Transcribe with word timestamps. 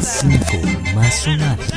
Las 0.00 0.20
5 0.20 0.94
más 0.94 1.14
sonadas. 1.14 1.69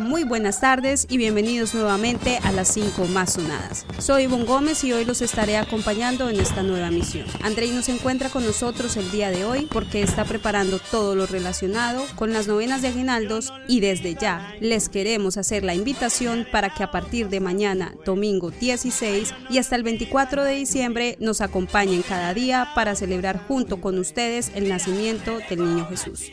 Muy 0.00 0.24
buenas 0.24 0.60
tardes 0.60 1.06
y 1.08 1.16
bienvenidos 1.16 1.74
nuevamente 1.74 2.38
a 2.42 2.52
las 2.52 2.68
5 2.68 3.06
más 3.06 3.34
sonadas. 3.34 3.86
Soy 3.98 4.24
Ivonne 4.24 4.44
Gómez 4.44 4.84
y 4.84 4.92
hoy 4.92 5.04
los 5.04 5.22
estaré 5.22 5.56
acompañando 5.56 6.28
en 6.28 6.38
esta 6.38 6.62
nueva 6.62 6.90
misión. 6.90 7.26
Andrei 7.42 7.70
nos 7.70 7.88
encuentra 7.88 8.28
con 8.28 8.44
nosotros 8.44 8.96
el 8.96 9.10
día 9.10 9.30
de 9.30 9.44
hoy 9.44 9.68
porque 9.70 10.02
está 10.02 10.24
preparando 10.24 10.78
todo 10.90 11.14
lo 11.14 11.26
relacionado 11.26 12.04
con 12.16 12.32
las 12.32 12.46
novenas 12.46 12.82
de 12.82 12.88
aguinaldos 12.88 13.52
y 13.68 13.80
desde 13.80 14.14
ya 14.14 14.54
les 14.60 14.88
queremos 14.88 15.36
hacer 15.36 15.64
la 15.64 15.74
invitación 15.74 16.46
para 16.50 16.74
que 16.74 16.82
a 16.82 16.90
partir 16.90 17.28
de 17.28 17.40
mañana, 17.40 17.94
domingo 18.04 18.50
16 18.50 19.34
y 19.50 19.58
hasta 19.58 19.76
el 19.76 19.82
24 19.82 20.44
de 20.44 20.54
diciembre 20.54 21.16
nos 21.20 21.40
acompañen 21.40 22.02
cada 22.02 22.34
día 22.34 22.68
para 22.74 22.96
celebrar 22.96 23.46
junto 23.46 23.80
con 23.80 23.98
ustedes 23.98 24.52
el 24.54 24.68
nacimiento 24.68 25.38
del 25.48 25.64
niño 25.64 25.86
Jesús. 25.88 26.30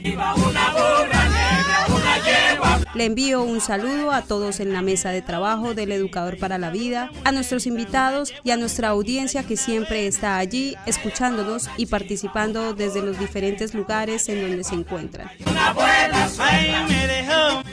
Le 2.94 3.06
envío 3.06 3.42
un 3.42 3.60
saludo 3.60 4.12
a 4.12 4.22
todos 4.22 4.60
en 4.60 4.72
la 4.72 4.84
mesa 4.84 5.10
de 5.10 5.24
trabajo 5.24 5.74
del 5.74 5.92
Educador 5.92 6.38
para 6.38 6.60
la 6.60 6.70
Vida, 6.70 7.12
a 7.24 7.32
nuestros 7.32 7.66
invitados 7.66 8.34
y 8.44 8.52
a 8.52 8.58
nuestra 8.58 8.90
audiencia 8.90 9.44
que 9.44 9.58
siempre 9.58 10.06
está 10.06 10.38
allí 10.38 10.76
escuchándonos 10.86 11.70
y 11.78 11.88
participando 11.88 12.74
desde 12.74 13.02
los 13.02 13.18
diferentes 13.18 13.74
lugares 13.74 14.30
en 14.30 14.42
donde 14.42 14.64
se 14.64 14.76
encuentran. 14.76 15.32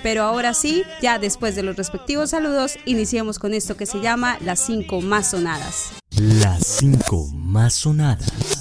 Pero 0.03 0.22
ahora 0.22 0.55
sí, 0.55 0.84
ya 1.03 1.19
después 1.19 1.55
de 1.55 1.62
los 1.62 1.77
respectivos 1.77 2.31
saludos, 2.31 2.78
iniciemos 2.86 3.38
con 3.38 3.53
esto 3.53 3.77
que 3.77 3.86
se 3.86 4.00
llama 4.00 4.38
las 4.41 4.61
5 4.61 5.03
más 5.03 5.31
sonadas. 5.31 5.92
Las 6.16 6.66
5 6.66 7.28
más 7.34 7.75
sonadas. 7.75 8.59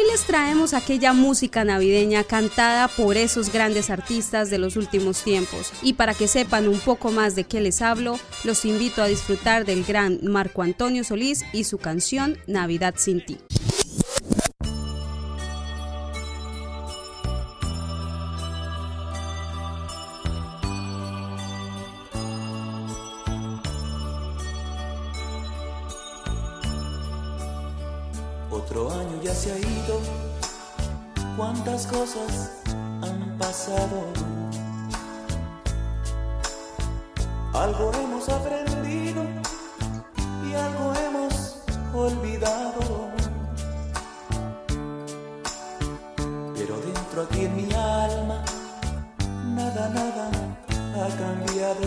Hoy 0.00 0.06
les 0.10 0.22
traemos 0.22 0.72
aquella 0.72 1.12
música 1.12 1.62
navideña 1.62 2.24
cantada 2.24 2.88
por 2.88 3.18
esos 3.18 3.52
grandes 3.52 3.90
artistas 3.90 4.48
de 4.48 4.56
los 4.56 4.76
últimos 4.76 5.22
tiempos. 5.22 5.72
Y 5.82 5.92
para 5.92 6.14
que 6.14 6.26
sepan 6.26 6.68
un 6.68 6.80
poco 6.80 7.10
más 7.10 7.34
de 7.34 7.44
qué 7.44 7.60
les 7.60 7.82
hablo, 7.82 8.18
los 8.44 8.64
invito 8.64 9.02
a 9.02 9.08
disfrutar 9.08 9.66
del 9.66 9.84
gran 9.84 10.20
Marco 10.22 10.62
Antonio 10.62 11.04
Solís 11.04 11.44
y 11.52 11.64
su 11.64 11.76
canción 11.76 12.38
Navidad 12.46 12.94
sin 12.96 13.22
ti. 13.22 13.36
Año 28.88 29.20
ya 29.22 29.34
se 29.34 29.52
ha 29.52 29.58
ido, 29.58 30.00
cuántas 31.36 31.86
cosas 31.86 32.50
han 33.02 33.36
pasado. 33.38 34.06
Algo 37.52 37.92
hemos 37.92 38.26
aprendido 38.30 39.22
y 40.48 40.54
algo 40.54 40.94
hemos 40.94 41.58
olvidado. 41.94 43.10
Pero 46.56 46.76
dentro 46.80 47.22
aquí 47.22 47.44
en 47.44 47.56
mi 47.56 47.74
alma, 47.74 48.42
nada, 49.54 49.88
nada 49.90 50.30
ha 50.96 51.08
cambiado. 51.18 51.86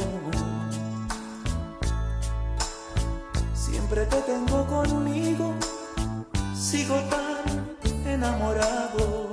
Siempre 3.55 4.05
te 4.05 4.21
tengo 4.21 4.65
conmigo 4.67 5.55
sigo 6.73 6.95
tan 7.13 7.45
enamorado. 8.07 9.31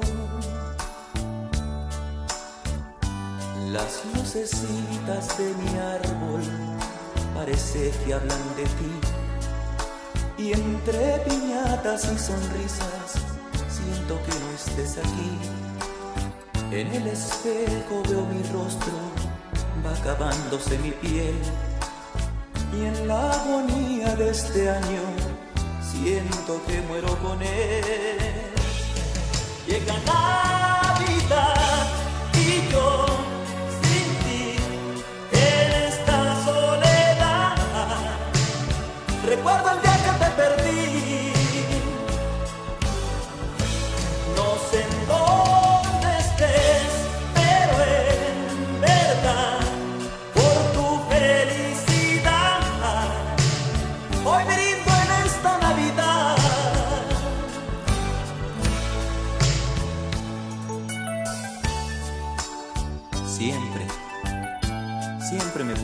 Las 3.72 4.04
lucecitas 4.14 5.38
de 5.38 5.48
mi 5.60 5.70
árbol 5.96 6.42
parece 7.34 7.92
que 8.04 8.12
hablan 8.12 8.44
de 8.58 8.64
ti. 8.78 8.92
Y 10.36 10.52
entre 10.52 11.18
piñatas 11.26 12.04
y 12.12 12.18
sonrisas 12.18 13.08
siento 13.76 14.20
que 14.24 14.34
no 14.42 14.48
estés 14.60 14.98
aquí. 14.98 15.32
En 16.72 16.88
el 16.88 17.06
espejo 17.06 18.02
veo 18.06 18.22
mi 18.32 18.42
rostro, 18.52 18.96
va 19.82 19.92
acabándose 19.98 20.76
mi 20.80 20.90
piel. 20.90 21.38
Y 22.76 22.84
en 22.84 23.08
la 23.08 23.32
agonía 23.32 24.14
de 24.16 24.28
este 24.28 24.68
año 24.68 25.29
siento 26.02 26.60
que 26.66 26.80
muero 26.82 27.14
con 27.18 27.42
él. 27.42 28.16
Llega 29.66 29.94
Navidad 30.06 30.89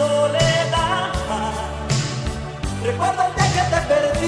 soledad. 0.00 1.12
Día 2.82 3.48
que 3.54 3.62
te 3.70 3.80
perdí. 3.88 4.19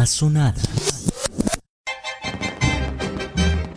Más. 0.00 0.54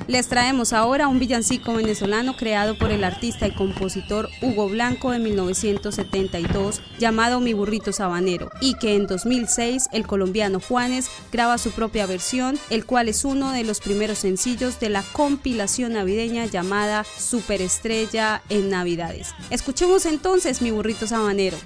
Les 0.08 0.28
traemos 0.28 0.72
ahora 0.74 1.08
un 1.08 1.20
villancico 1.20 1.74
venezolano 1.74 2.38
creado 2.38 2.78
por 2.78 2.92
el 2.92 3.04
artista 3.04 3.48
y 3.48 3.56
compositor 3.56 4.30
Hugo 4.42 4.70
Blanco 4.70 5.14
en 5.14 5.24
1972 5.24 6.82
llamado 7.00 7.42
Mi 7.42 7.54
burrito 7.54 7.92
sabanero 7.92 8.52
y 8.62 8.76
que 8.76 8.96
en 8.96 9.08
2006 9.08 9.90
el 9.92 10.06
colombiano 10.06 10.60
Juanes 10.60 11.10
graba 11.32 11.58
su 11.58 11.72
propia 11.72 12.06
versión, 12.06 12.60
el 12.70 12.86
cual 12.86 13.10
es 13.10 13.26
uno 13.26 13.52
de 13.52 13.64
los 13.64 13.82
primeros 13.82 14.20
sencillos 14.20 14.80
de 14.80 14.90
la 14.90 15.04
compilación 15.14 15.94
navideña 15.94 16.46
llamada 16.46 17.06
Superestrella 17.18 18.44
en 18.50 18.70
Navidades. 18.70 19.34
Escuchemos 19.50 20.06
entonces 20.06 20.62
Mi 20.62 20.72
burrito 20.72 21.08
sabanero. 21.08 21.58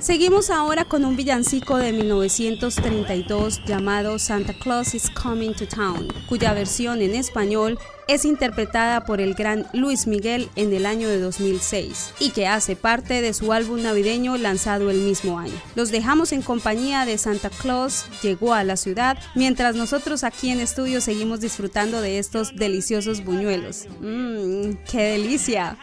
Seguimos 0.00 0.50
ahora 0.50 0.84
con 0.84 1.04
un 1.04 1.16
villancico 1.16 1.78
de 1.78 1.92
1932 1.92 3.64
llamado 3.66 4.20
Santa 4.20 4.54
Claus 4.54 4.94
is 4.94 5.10
Coming 5.10 5.52
to 5.54 5.66
Town, 5.66 6.06
cuya 6.28 6.54
versión 6.54 7.02
en 7.02 7.16
español 7.16 7.76
es 8.06 8.24
interpretada 8.24 9.04
por 9.04 9.20
el 9.20 9.34
gran 9.34 9.66
Luis 9.72 10.06
Miguel 10.06 10.48
en 10.54 10.72
el 10.72 10.86
año 10.86 11.08
de 11.08 11.18
2006 11.18 12.12
y 12.20 12.30
que 12.30 12.46
hace 12.46 12.76
parte 12.76 13.20
de 13.20 13.34
su 13.34 13.52
álbum 13.52 13.82
navideño 13.82 14.38
lanzado 14.38 14.90
el 14.90 14.98
mismo 14.98 15.40
año. 15.40 15.60
Los 15.74 15.90
dejamos 15.90 16.32
en 16.32 16.42
compañía 16.42 17.04
de 17.04 17.18
Santa 17.18 17.50
Claus 17.50 18.06
llegó 18.22 18.54
a 18.54 18.62
la 18.62 18.76
ciudad, 18.76 19.18
mientras 19.34 19.74
nosotros 19.74 20.22
aquí 20.22 20.50
en 20.50 20.60
estudio 20.60 21.00
seguimos 21.00 21.40
disfrutando 21.40 22.00
de 22.00 22.18
estos 22.18 22.54
deliciosos 22.54 23.24
buñuelos. 23.24 23.86
¡Mmm, 24.00 24.74
qué 24.88 25.02
delicia! 25.02 25.76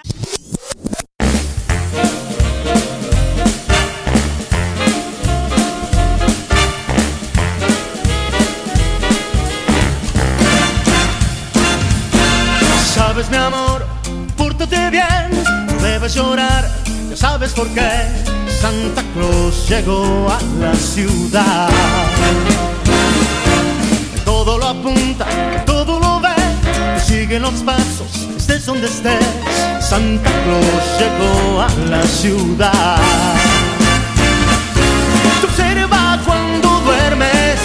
Debes 16.05 16.15
llorar, 16.15 16.69
ya 17.09 17.17
sabes 17.17 17.51
por 17.53 17.67
qué 17.69 17.89
Santa 18.61 19.01
Claus 19.15 19.67
llegó 19.67 20.29
a 20.29 20.39
la 20.59 20.75
ciudad. 20.75 21.69
Todo 24.23 24.59
lo 24.59 24.67
apunta, 24.67 25.25
todo 25.65 25.99
lo 25.99 26.19
ve, 26.19 26.35
sigue 27.03 27.39
los 27.39 27.53
pasos, 27.61 28.27
estés 28.37 28.67
donde 28.67 28.85
estés, 28.85 29.25
Santa 29.79 30.29
Claus 30.43 30.85
llegó 30.99 31.61
a 31.61 31.69
la 31.89 32.03
ciudad. 32.03 32.97
Te 35.41 35.47
observa 35.47 36.19
cuando 36.23 36.81
duermes, 36.81 37.59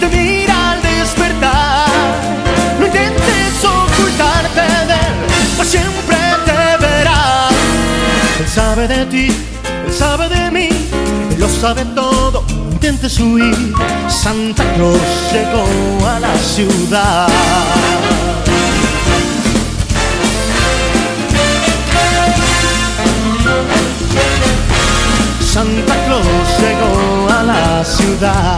te 0.00 0.08
mira 0.08 0.72
al 0.72 0.82
despertar, 0.82 1.86
no 2.80 2.86
intentes 2.86 3.64
ocultarte 3.64 4.68
siempre 5.68 5.88
te 5.88 5.88
verá. 5.88 6.06
Él 6.06 6.07
sabe 8.78 8.96
de 8.96 9.06
ti, 9.06 9.26
él 9.86 9.92
sabe 9.92 10.28
de 10.28 10.50
mí, 10.52 10.68
lo 11.36 11.48
sabe 11.48 11.84
todo, 11.96 12.44
intentes 12.70 13.18
huir. 13.18 13.74
Santa 14.06 14.62
Claus 14.74 15.00
llegó 15.32 16.06
a 16.06 16.20
la 16.20 16.36
ciudad. 16.36 17.26
Santa 25.40 25.94
Claus 26.06 26.48
llegó 26.60 27.28
a 27.32 27.42
la 27.42 27.84
ciudad. 27.84 28.56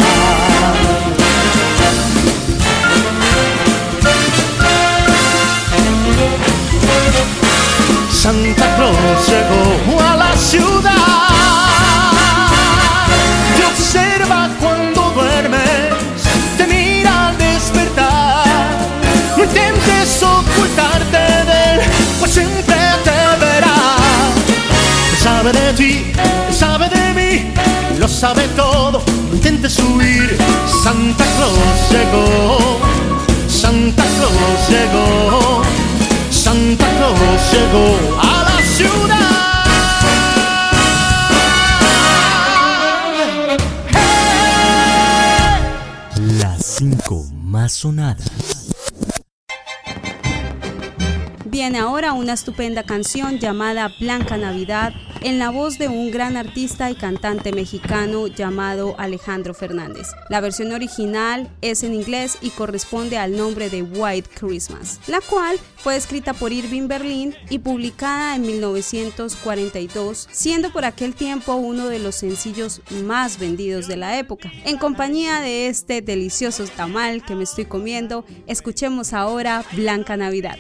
Santa 8.11 8.70
sabe 28.21 28.47
todo. 28.49 29.03
No 29.31 29.35
intentes. 29.35 29.75
Santa 30.83 31.25
Claus 31.37 31.91
llegó, 31.91 32.79
Santa 33.49 34.05
Claus 34.17 34.69
llegó. 34.69 35.63
Santa 36.31 36.87
Claus 36.97 37.43
llegó 37.53 38.21
a 38.21 38.45
la 38.45 38.59
ciudad. 38.77 39.41
Las 46.41 46.65
cinco 46.65 47.25
más 47.43 47.73
sonadas. 47.73 48.60
Viene 51.47 51.79
ahora 51.79 52.13
una 52.13 52.35
estupenda 52.35 52.83
canción 52.83 53.39
llamada 53.39 53.95
Blanca 53.99 54.37
Navidad 54.37 54.93
en 55.23 55.39
la 55.39 55.51
voz 55.51 55.79
de 55.79 55.89
un 55.89 56.11
gran 56.11 56.37
artista 56.37 56.91
y 56.91 56.95
cantante 56.95 57.53
mexicano 57.53 58.27
llamado 58.27 58.95
Alejandro 58.99 59.55
Fernández. 59.55 60.09
La 60.29 60.41
versión 60.41 60.73
original 60.73 61.49
es 61.63 61.83
en 61.83 61.95
inglés 61.95 62.39
y 62.43 62.51
corresponde 62.51 63.17
al 63.17 63.37
nombre 63.37 63.71
de 63.71 63.83
White 63.83 64.31
Christmas, 64.39 65.01
la 65.07 65.21
cual 65.21 65.59
fue 65.77 65.97
escrita 65.97 66.35
por 66.35 66.53
Irving 66.53 66.89
Berlin 66.89 67.35
y 67.49 67.59
publicada 67.59 68.37
en 68.37 68.43
1942, 68.43 70.29
siendo 70.31 70.71
por 70.71 70.85
aquel 70.85 71.15
tiempo 71.15 71.55
uno 71.55 71.89
de 71.89 71.99
los 72.01 72.17
sencillos 72.17 72.83
más 73.05 73.39
vendidos 73.39 73.89
de 73.89 73.97
la 73.97 74.19
época. 74.19 74.51
En 74.65 74.77
compañía 74.77 75.41
de 75.41 75.69
este 75.69 76.03
delicioso 76.03 76.65
tamal 76.77 77.25
que 77.25 77.35
me 77.35 77.45
estoy 77.45 77.65
comiendo, 77.65 78.25
escuchemos 78.47 79.15
ahora 79.15 79.65
Blanca 79.73 80.17
Navidad. 80.17 80.59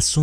Las 0.00 0.16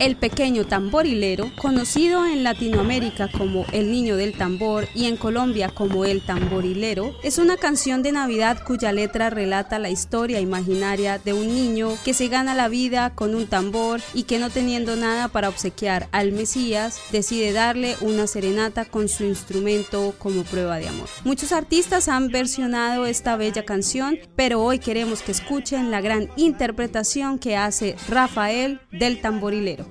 El 0.00 0.16
pequeño 0.16 0.64
tamborilero, 0.64 1.52
conocido 1.58 2.24
en 2.24 2.42
Latinoamérica 2.42 3.28
como 3.30 3.66
El 3.70 3.90
Niño 3.90 4.16
del 4.16 4.32
Tambor 4.32 4.88
y 4.94 5.04
en 5.04 5.18
Colombia 5.18 5.68
como 5.68 6.06
El 6.06 6.22
Tamborilero, 6.22 7.14
es 7.22 7.36
una 7.36 7.58
canción 7.58 8.02
de 8.02 8.10
Navidad 8.10 8.64
cuya 8.64 8.92
letra 8.92 9.28
relata 9.28 9.78
la 9.78 9.90
historia 9.90 10.40
imaginaria 10.40 11.18
de 11.18 11.34
un 11.34 11.48
niño 11.48 11.90
que 12.02 12.14
se 12.14 12.28
gana 12.28 12.54
la 12.54 12.68
vida 12.68 13.14
con 13.14 13.34
un 13.34 13.46
tambor 13.46 14.00
y 14.14 14.22
que 14.22 14.38
no 14.38 14.48
teniendo 14.48 14.96
nada 14.96 15.28
para 15.28 15.50
obsequiar 15.50 16.08
al 16.12 16.32
Mesías, 16.32 16.98
decide 17.12 17.52
darle 17.52 17.96
una 18.00 18.26
serenata 18.26 18.86
con 18.86 19.06
su 19.06 19.24
instrumento 19.24 20.14
como 20.18 20.44
prueba 20.44 20.78
de 20.78 20.88
amor. 20.88 21.10
Muchos 21.24 21.52
artistas 21.52 22.08
han 22.08 22.28
versionado 22.28 23.04
esta 23.04 23.36
bella 23.36 23.66
canción, 23.66 24.18
pero 24.34 24.62
hoy 24.62 24.78
queremos 24.78 25.20
que 25.20 25.32
escuchen 25.32 25.90
la 25.90 26.00
gran 26.00 26.30
interpretación 26.36 27.38
que 27.38 27.58
hace 27.58 27.96
Rafael 28.08 28.80
del 28.92 29.20
tamborilero. 29.20 29.90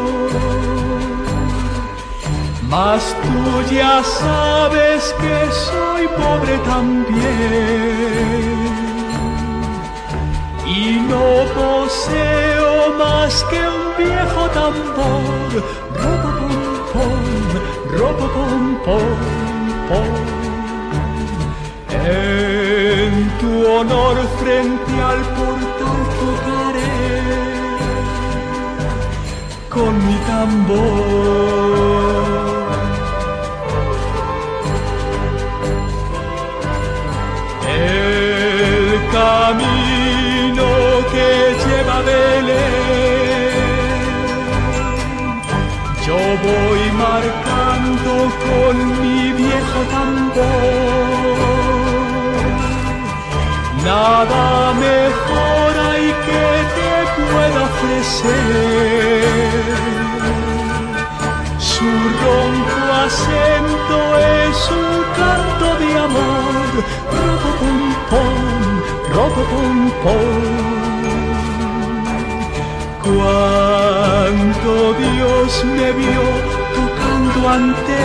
Mas 2.71 3.03
tú 3.21 3.75
ya 3.75 4.01
sabes 4.01 5.13
que 5.19 5.37
soy 5.51 6.07
pobre 6.07 6.57
también 6.59 7.11
y 10.65 11.01
no 11.11 11.25
poseo 11.53 12.93
más 12.97 13.43
que 13.49 13.59
un 13.59 13.85
viejo 13.97 14.43
tambor. 14.59 15.49
Ropa 17.97 18.27
pom 18.33 18.61
pom 18.61 18.63
pom 18.85 19.09
pom. 19.89 20.13
En 22.05 23.13
tu 23.39 23.51
honor 23.67 24.17
frente 24.39 24.93
al 25.11 25.21
portal 25.35 26.01
tocaré 26.21 26.97
con 29.69 29.93
mi 30.07 30.17
tambor. 30.29 32.20
Voy 46.43 46.81
marcando 46.91 48.11
con 48.45 48.75
mi 49.01 49.31
viejo 49.33 49.79
tambor. 49.91 51.41
Nada 53.83 54.73
mejor 54.73 55.71
hay 55.89 56.07
que 56.27 56.47
te 56.77 56.91
pueda 57.17 57.59
ofrecer. 57.71 59.21
Su 61.57 61.89
ronco 62.23 62.81
acento 63.05 63.97
es 64.17 64.57
un 64.71 64.95
canto 65.19 65.67
de 65.81 65.89
amor. 66.07 66.53
Ropo 67.17 67.49
pom 67.59 67.79
pom, 68.09 68.39
ropo 69.15 69.41
pom 69.51 69.77
pom. 70.03 71.00
Cuando 73.03 74.93
Dios 74.93 75.65
me 75.65 75.91
vio 75.91 76.23
tocando 76.75 77.49
ante 77.49 77.95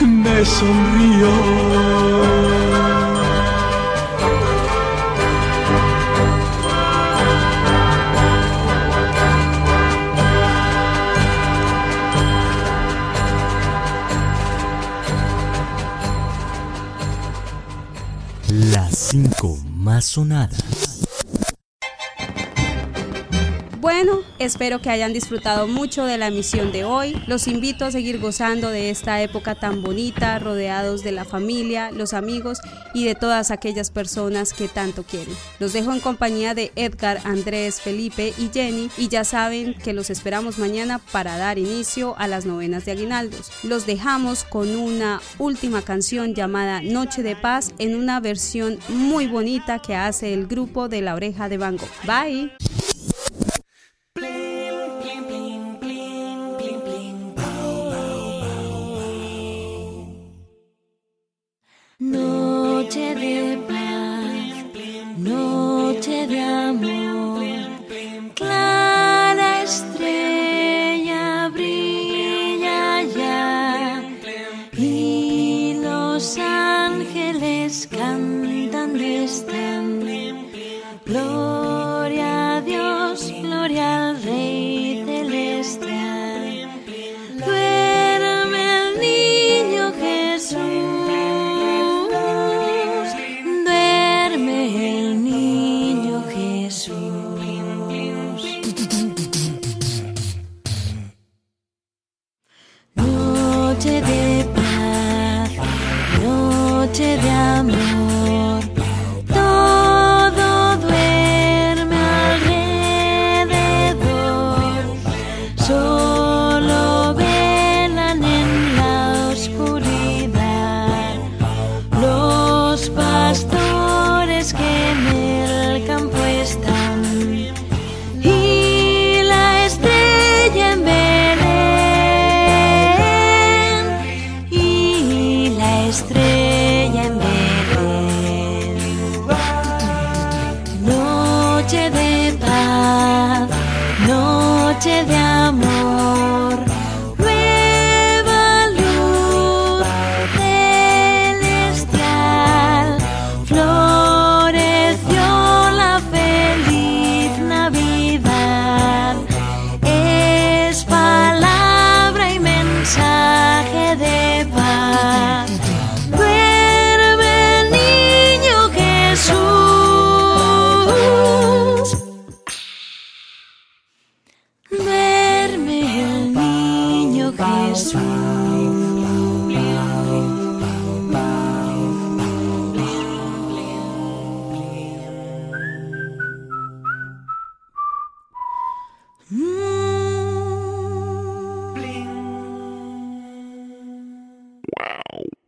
él, 0.00 0.08
me 0.08 0.44
sonrió. 0.46 1.30
Las 18.48 18.96
5 18.96 19.58
más 19.76 20.06
sonadas. 20.06 20.81
Bueno, 24.04 24.24
espero 24.40 24.80
que 24.80 24.90
hayan 24.90 25.12
disfrutado 25.12 25.68
mucho 25.68 26.04
de 26.04 26.18
la 26.18 26.26
emisión 26.26 26.72
de 26.72 26.82
hoy. 26.82 27.22
Los 27.28 27.46
invito 27.46 27.84
a 27.84 27.92
seguir 27.92 28.18
gozando 28.18 28.68
de 28.68 28.90
esta 28.90 29.22
época 29.22 29.54
tan 29.54 29.80
bonita, 29.80 30.40
rodeados 30.40 31.04
de 31.04 31.12
la 31.12 31.24
familia, 31.24 31.92
los 31.92 32.12
amigos 32.12 32.58
y 32.94 33.04
de 33.04 33.14
todas 33.14 33.52
aquellas 33.52 33.92
personas 33.92 34.54
que 34.54 34.66
tanto 34.66 35.04
quieren. 35.04 35.36
Los 35.60 35.72
dejo 35.72 35.92
en 35.92 36.00
compañía 36.00 36.52
de 36.52 36.72
Edgar, 36.74 37.20
Andrés, 37.22 37.80
Felipe 37.80 38.34
y 38.36 38.50
Jenny 38.52 38.90
y 38.98 39.06
ya 39.06 39.22
saben 39.22 39.74
que 39.74 39.92
los 39.92 40.10
esperamos 40.10 40.58
mañana 40.58 40.98
para 40.98 41.38
dar 41.38 41.60
inicio 41.60 42.16
a 42.18 42.26
las 42.26 42.44
novenas 42.44 42.84
de 42.84 42.90
aguinaldos. 42.90 43.52
Los 43.62 43.86
dejamos 43.86 44.42
con 44.42 44.74
una 44.74 45.20
última 45.38 45.80
canción 45.82 46.34
llamada 46.34 46.82
Noche 46.82 47.22
de 47.22 47.36
Paz 47.36 47.72
en 47.78 47.94
una 47.94 48.18
versión 48.18 48.80
muy 48.88 49.28
bonita 49.28 49.78
que 49.78 49.94
hace 49.94 50.34
el 50.34 50.48
grupo 50.48 50.88
de 50.88 51.02
la 51.02 51.14
oreja 51.14 51.48
de 51.48 51.58
Bango. 51.58 51.86
Bye. 52.04 52.71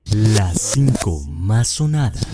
Las 0.07 0.59
5 0.61 1.25
más 1.29 1.69
sonadas. 1.69 2.34